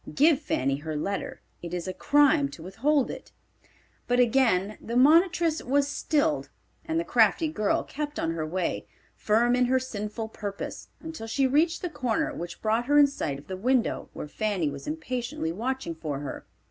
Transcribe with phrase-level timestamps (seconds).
[0.15, 1.41] Give Fanny her letter.
[1.61, 3.31] It is a crime to withhold it."
[4.07, 6.49] But again the monitress was stilled,
[6.83, 11.45] and the crafty girl kept on her way, firm in her sinful purpose, until she
[11.45, 15.51] reached the corner which brought her in sight of the window where Fanny was impatiently
[15.51, 16.47] watching for her.